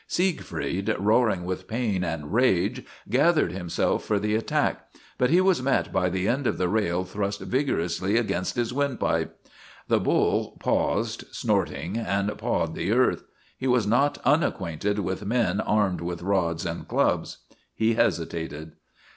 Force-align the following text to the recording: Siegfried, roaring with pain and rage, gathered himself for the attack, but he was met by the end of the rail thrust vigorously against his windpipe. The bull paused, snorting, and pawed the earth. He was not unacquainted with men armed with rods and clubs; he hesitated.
Siegfried, 0.07 0.95
roaring 0.97 1.45
with 1.45 1.67
pain 1.67 2.03
and 2.03 2.33
rage, 2.33 2.83
gathered 3.07 3.51
himself 3.51 4.03
for 4.03 4.17
the 4.17 4.33
attack, 4.33 4.87
but 5.19 5.29
he 5.29 5.39
was 5.39 5.61
met 5.61 5.93
by 5.93 6.09
the 6.09 6.27
end 6.27 6.47
of 6.47 6.57
the 6.57 6.67
rail 6.67 7.03
thrust 7.03 7.39
vigorously 7.41 8.17
against 8.17 8.55
his 8.55 8.73
windpipe. 8.73 9.37
The 9.89 9.99
bull 9.99 10.57
paused, 10.59 11.25
snorting, 11.29 11.97
and 11.99 12.35
pawed 12.39 12.73
the 12.73 12.91
earth. 12.91 13.25
He 13.55 13.67
was 13.67 13.85
not 13.85 14.17
unacquainted 14.25 14.97
with 14.97 15.23
men 15.23 15.59
armed 15.61 16.01
with 16.01 16.23
rods 16.23 16.65
and 16.65 16.87
clubs; 16.87 17.37
he 17.75 17.93
hesitated. 17.93 18.71